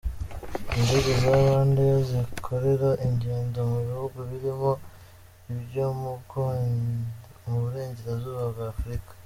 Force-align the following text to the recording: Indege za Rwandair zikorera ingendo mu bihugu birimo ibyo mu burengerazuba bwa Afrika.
Indege 0.77 1.11
za 1.21 1.31
Rwandair 1.41 1.99
zikorera 2.09 2.89
ingendo 3.07 3.57
mu 3.69 3.77
bihugu 3.87 4.17
birimo 4.29 4.71
ibyo 5.53 5.85
mu 7.43 7.55
burengerazuba 7.61 8.43
bwa 8.51 8.65
Afrika. 8.73 9.11